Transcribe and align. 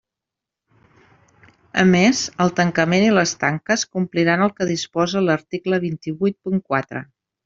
A 1.83 1.83
més 1.91 2.21
el 2.45 2.53
tancament 2.61 3.05
i 3.09 3.13
les 3.17 3.33
tanques 3.43 3.83
compliran 3.97 4.45
el 4.47 4.53
que 4.61 4.67
disposa 4.71 5.23
l'article 5.29 5.81
vint-i-huit 5.89 6.39
punt 6.49 6.63
quatre. 6.73 7.05